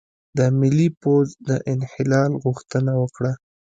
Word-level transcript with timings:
د 0.37 0.39
ملي 0.59 0.89
پوځ 1.01 1.27
د 1.47 1.49
انحلال 1.73 2.31
غوښتنه 2.43 2.91
وکړه، 3.01 3.31